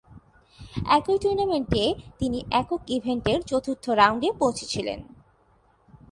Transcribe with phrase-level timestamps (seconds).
[0.97, 1.83] একই টুর্নামেন্টে,
[2.19, 4.99] তিনি একক ইভেন্টের চতুর্থ রাউন্ডে পৌঁছে ছিলেন।